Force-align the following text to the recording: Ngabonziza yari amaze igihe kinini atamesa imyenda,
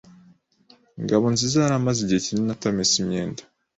Ngabonziza 1.03 1.57
yari 1.59 1.75
amaze 1.79 1.99
igihe 2.01 2.19
kinini 2.25 2.51
atamesa 2.55 2.93
imyenda, 3.01 3.41